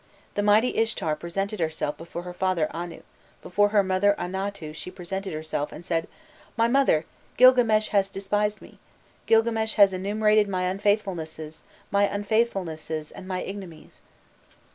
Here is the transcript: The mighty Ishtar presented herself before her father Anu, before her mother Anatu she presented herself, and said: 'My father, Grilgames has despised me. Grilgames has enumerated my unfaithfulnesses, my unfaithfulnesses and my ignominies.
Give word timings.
The 0.33 0.41
mighty 0.41 0.75
Ishtar 0.77 1.15
presented 1.15 1.59
herself 1.59 1.95
before 1.95 2.23
her 2.23 2.33
father 2.33 2.67
Anu, 2.75 3.03
before 3.43 3.69
her 3.69 3.83
mother 3.83 4.15
Anatu 4.17 4.73
she 4.73 4.89
presented 4.89 5.31
herself, 5.31 5.71
and 5.71 5.85
said: 5.85 6.07
'My 6.57 6.67
father, 6.73 7.05
Grilgames 7.37 7.89
has 7.89 8.09
despised 8.09 8.63
me. 8.63 8.79
Grilgames 9.27 9.75
has 9.75 9.93
enumerated 9.93 10.47
my 10.49 10.63
unfaithfulnesses, 10.63 11.61
my 11.91 12.07
unfaithfulnesses 12.07 13.11
and 13.11 13.27
my 13.27 13.43
ignominies. 13.43 14.01